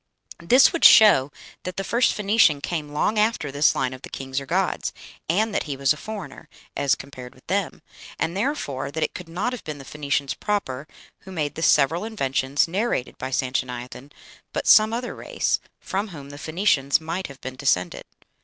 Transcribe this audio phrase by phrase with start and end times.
[0.39, 1.31] This would show
[1.61, 4.93] that the first Phoenician came long after this line of the kings or gods,
[5.29, 7.83] and that he was a foreigner, as compared with them;
[8.17, 10.87] and, therefore, that it could not have been the Phoenicians proper
[11.19, 14.11] who made the several inventions narrated by Sanchoniathon,
[14.53, 18.05] but some other race, from whom the Phoenicians might have been descended.